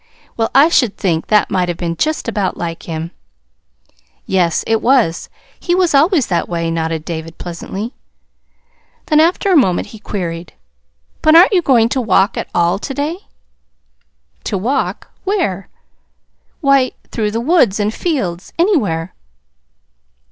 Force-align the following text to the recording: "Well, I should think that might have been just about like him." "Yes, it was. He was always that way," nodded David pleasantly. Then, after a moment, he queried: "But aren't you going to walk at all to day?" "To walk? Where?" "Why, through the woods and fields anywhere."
"Well, 0.35 0.49
I 0.55 0.67
should 0.67 0.97
think 0.97 1.27
that 1.27 1.51
might 1.51 1.69
have 1.69 1.77
been 1.77 1.95
just 1.95 2.27
about 2.27 2.57
like 2.57 2.87
him." 2.89 3.11
"Yes, 4.25 4.63
it 4.65 4.81
was. 4.81 5.29
He 5.59 5.75
was 5.75 5.93
always 5.93 6.25
that 6.25 6.49
way," 6.49 6.71
nodded 6.71 7.05
David 7.05 7.37
pleasantly. 7.37 7.93
Then, 9.05 9.19
after 9.19 9.51
a 9.51 9.55
moment, 9.55 9.89
he 9.89 9.99
queried: 9.99 10.53
"But 11.21 11.35
aren't 11.35 11.53
you 11.53 11.61
going 11.61 11.87
to 11.89 12.01
walk 12.01 12.35
at 12.35 12.49
all 12.55 12.79
to 12.79 12.93
day?" 12.95 13.17
"To 14.45 14.57
walk? 14.57 15.11
Where?" 15.23 15.69
"Why, 16.61 16.93
through 17.11 17.29
the 17.29 17.39
woods 17.39 17.79
and 17.79 17.93
fields 17.93 18.53
anywhere." 18.57 19.13